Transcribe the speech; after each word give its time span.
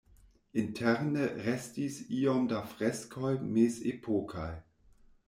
Interne 0.61 1.25
restis 1.47 1.99
iom 2.21 2.41
da 2.53 2.63
freskoj 2.71 3.35
mezepokaj. 3.53 4.51